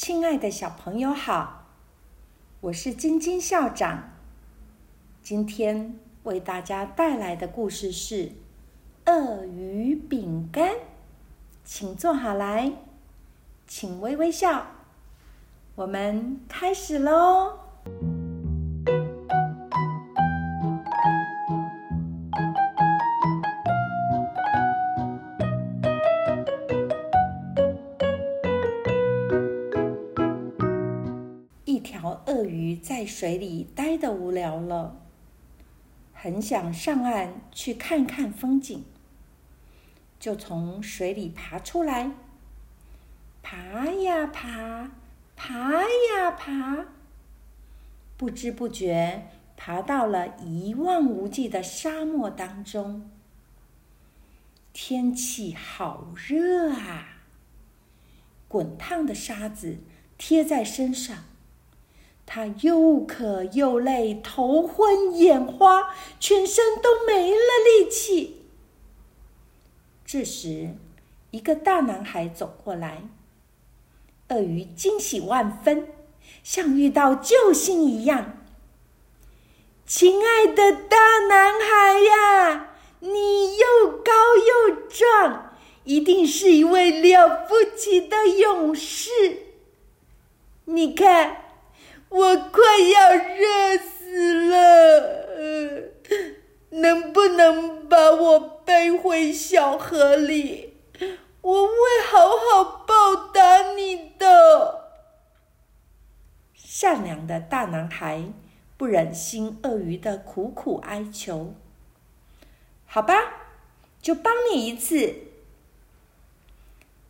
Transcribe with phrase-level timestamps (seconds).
[0.00, 1.66] 亲爱的小朋友好，
[2.60, 4.10] 我是晶晶校长。
[5.24, 8.26] 今天为大家带来的故事是
[9.06, 10.74] 《鳄鱼饼干》，
[11.64, 12.74] 请坐好来，
[13.66, 14.68] 请微微笑。
[15.74, 17.58] 我们开始喽！
[32.78, 35.00] 在水里待得无聊了，
[36.14, 38.84] 很想上岸去看看风景，
[40.18, 42.12] 就从水里爬出来，
[43.42, 44.90] 爬呀爬，
[45.36, 46.86] 爬呀爬，
[48.16, 53.10] 不知不觉爬到了一望无际的沙漠当中。
[54.72, 57.22] 天气好热啊！
[58.46, 59.78] 滚烫的沙子
[60.16, 61.24] 贴在身上。
[62.30, 68.44] 他又渴又累，头昏眼花，全身都没了力气。
[70.04, 70.74] 这时，
[71.30, 73.04] 一个大男孩走过来，
[74.28, 75.88] 鳄鱼惊喜万分，
[76.44, 78.36] 像遇到救星一样。
[79.86, 80.98] “亲爱的大
[81.30, 89.10] 男孩呀，你又高又壮，一定是一位了不起的勇士。
[90.66, 91.44] 你看。”
[92.08, 95.92] 我快要热死了，
[96.70, 100.74] 能不能把我背回小河里？
[101.42, 101.72] 我会
[102.10, 104.90] 好好报答你的。
[106.54, 108.24] 善良的大男孩
[108.76, 111.54] 不忍心鳄鱼的苦苦哀求，
[112.86, 113.14] 好吧，
[114.00, 115.14] 就帮你一次。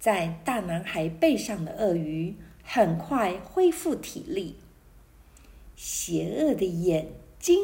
[0.01, 4.59] 在大男孩背上的鳄鱼很快恢复体力。
[5.79, 7.57] 邪恶的眼睛，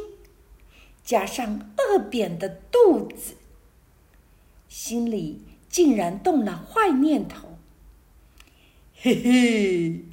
[1.02, 3.34] 加上饿扁的肚子，
[4.68, 7.58] 心里竟然动了坏念头。
[8.94, 10.04] 嘿嘿，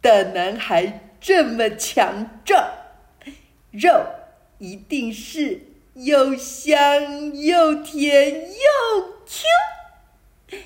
[0.00, 2.72] 大男孩这么强壮，
[3.70, 4.02] 肉
[4.56, 5.60] 一定是
[5.92, 10.58] 又香又甜又 Q。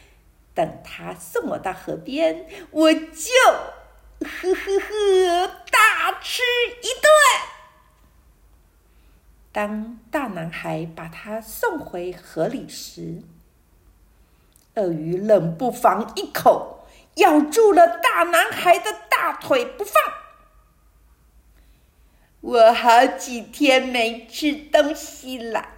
[0.55, 3.01] 等他送我到河边，我就。
[4.21, 5.66] 呵呵呵，
[6.13, 6.43] 吃
[6.83, 7.11] 一顿。
[9.53, 13.23] 当大男孩把他送回河里时，
[14.75, 19.95] 鳄鱼冷不防一口咬住了大男孩的大腿不放。
[22.43, 25.71] 我好几天没吃东西了，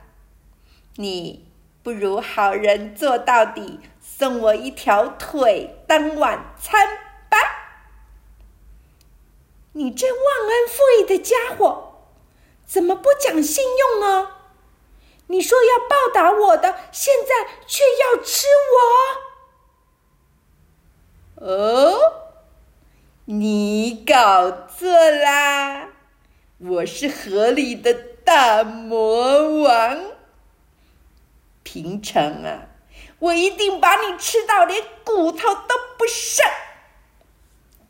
[0.97, 1.49] 你
[1.85, 7.08] 不如好人做到底，送我一条腿当晚餐。
[9.79, 11.95] 你这忘恩负义的家伙，
[12.67, 14.33] 怎么不讲信用呢？
[15.29, 18.49] 你说要报答我的，现在却要吃
[21.37, 21.47] 我？
[21.47, 21.97] 哦，
[23.27, 25.91] 你搞错啦！
[26.59, 27.95] 我是河里的
[28.25, 30.07] 大魔王，
[31.63, 32.67] 平常啊，
[33.21, 36.45] 我一定把你吃到连骨头都不剩。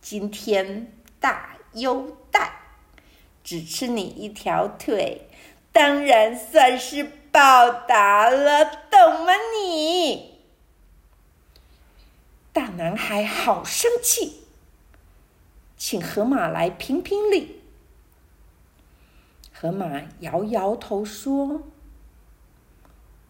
[0.02, 1.54] 今天大。
[1.74, 2.52] 优待，
[3.42, 5.28] 只吃你一条腿，
[5.72, 9.32] 当然算是报答了，懂吗？
[9.54, 10.40] 你
[12.52, 14.42] 大男孩好生气，
[15.76, 17.62] 请河马来评评理。
[19.52, 21.62] 河马摇摇头说：“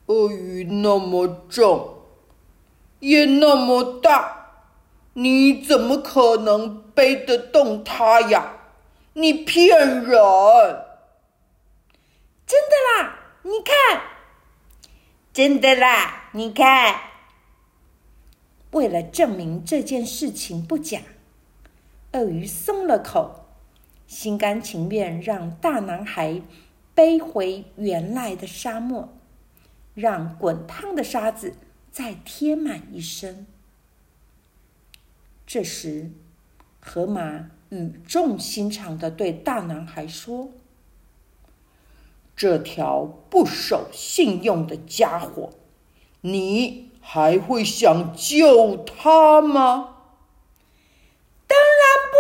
[0.07, 2.03] 鳄鱼那么重，
[3.01, 4.37] 也那么大。”
[5.21, 8.53] 你怎么可能背得动它呀？
[9.15, 10.07] 你骗人！
[12.47, 14.01] 真的啦，你看，
[15.33, 17.01] 真的啦，你看。
[18.71, 21.01] 为了证明这件事情不假，
[22.13, 23.47] 鳄鱼松了口，
[24.07, 26.41] 心甘情愿让大男孩
[26.95, 29.09] 背回原来的沙漠，
[29.95, 31.57] 让滚烫的沙子
[31.91, 33.49] 再贴满一身。
[35.51, 36.11] 这时，
[36.79, 40.51] 河马语重心长的对大男孩说
[42.37, 45.55] ：“这条不守信用的家伙，
[46.21, 49.97] 你还会想救他吗
[51.49, 51.81] ？”“当然
[52.11, 52.19] 不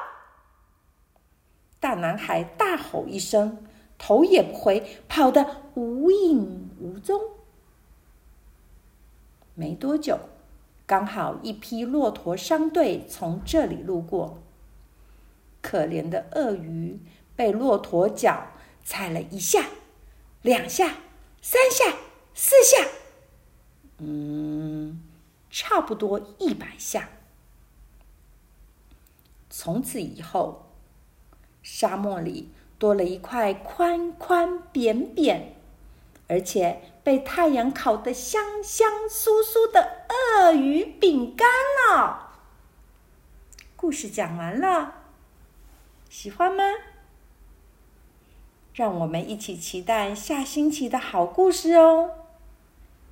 [1.78, 3.66] 大男孩大吼一声，
[3.98, 7.20] 头也不回，跑得无影无踪。
[9.54, 10.18] 没多久。
[10.88, 14.38] 刚好一批骆驼商队从这里路过。
[15.60, 16.98] 可怜的鳄鱼
[17.36, 18.46] 被骆驼脚
[18.82, 19.66] 踩了一下、
[20.40, 20.94] 两下、
[21.42, 21.98] 三下、
[22.32, 22.88] 四下，
[23.98, 25.02] 嗯，
[25.50, 27.10] 差不多一百下。
[29.50, 30.70] 从此以后，
[31.62, 32.48] 沙漠里
[32.78, 35.57] 多了一块宽宽扁扁，
[36.28, 41.48] 而且被太阳烤得香香酥酥的鳄鱼饼干
[41.90, 42.32] 了。
[43.74, 44.94] 故事讲完了。
[46.08, 46.64] 喜欢吗？
[48.74, 52.10] 让我们一起期待下星期的好故事哦！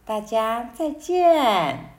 [0.05, 1.96] 大家再见。